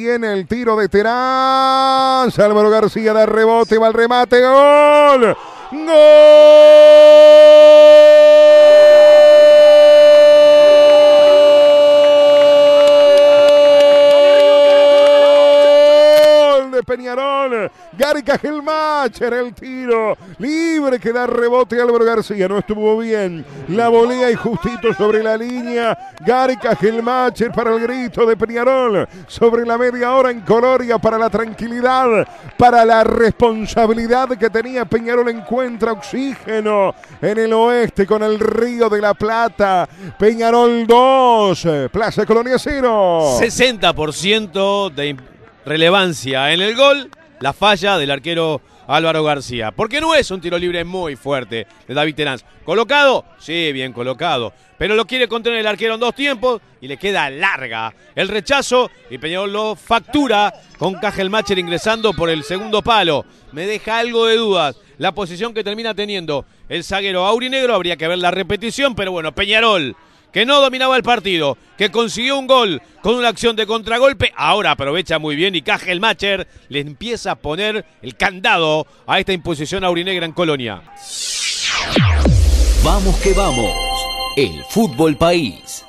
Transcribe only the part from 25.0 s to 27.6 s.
la línea. Gary Cajelmacher